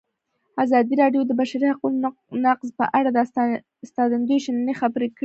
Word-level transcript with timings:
ازادي 0.63 0.93
راډیو 1.01 1.21
د 1.25 1.27
د 1.29 1.31
بشري 1.41 1.65
حقونو 1.73 1.99
نقض 2.45 2.67
په 2.79 2.85
اړه 2.97 3.09
د 3.11 3.17
استادانو 3.85 4.35
شننې 4.43 4.73
خپرې 4.81 5.07
کړي. 5.15 5.19